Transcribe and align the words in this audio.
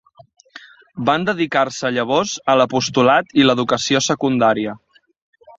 Van 1.09 1.27
dedicar-se 1.27 1.91
llavors 1.97 2.33
a 2.53 2.57
l'apostolat 2.63 3.39
i 3.43 3.47
l'educació 3.49 4.05
secundària. 4.11 4.79